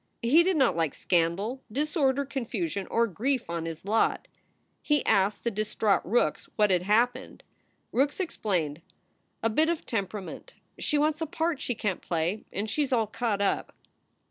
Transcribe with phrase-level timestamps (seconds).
[0.23, 4.27] He did not like scandal, disorder, confusion, or grief on his lot.
[4.81, 7.43] He asked the distraught Rookes what had happened.
[7.91, 8.19] 216 SOULS FOR SALE Rookes
[8.73, 8.81] explained:
[9.43, 10.53] "A bit of temperament.
[10.79, 13.73] She wants a part she can t play, and she s all cut up."